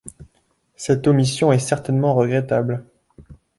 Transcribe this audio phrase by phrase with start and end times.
[0.75, 2.83] Cette omission est certainement regrettable.